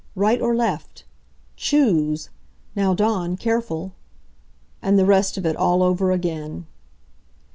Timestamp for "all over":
5.55-6.09